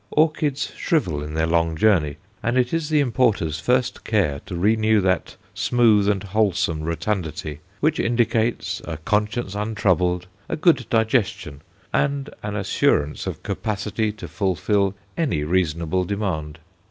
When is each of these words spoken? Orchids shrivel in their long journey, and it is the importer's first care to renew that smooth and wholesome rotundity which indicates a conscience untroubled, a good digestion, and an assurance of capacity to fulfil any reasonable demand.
Orchids 0.09 0.71
shrivel 0.75 1.21
in 1.21 1.35
their 1.35 1.45
long 1.45 1.75
journey, 1.77 2.17
and 2.41 2.57
it 2.57 2.73
is 2.73 2.89
the 2.89 2.99
importer's 2.99 3.59
first 3.59 4.03
care 4.03 4.39
to 4.47 4.55
renew 4.55 4.99
that 4.99 5.35
smooth 5.53 6.09
and 6.09 6.23
wholesome 6.23 6.81
rotundity 6.81 7.59
which 7.81 7.99
indicates 7.99 8.81
a 8.85 8.97
conscience 8.97 9.53
untroubled, 9.53 10.25
a 10.49 10.55
good 10.55 10.87
digestion, 10.89 11.61
and 11.93 12.31
an 12.41 12.55
assurance 12.55 13.27
of 13.27 13.43
capacity 13.43 14.11
to 14.11 14.27
fulfil 14.27 14.95
any 15.17 15.43
reasonable 15.43 16.03
demand. 16.03 16.57